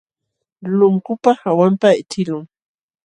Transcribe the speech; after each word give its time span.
Lunkupa 0.79 1.29
hawanpaq 1.43 1.93
ićhiqlun. 2.01 2.45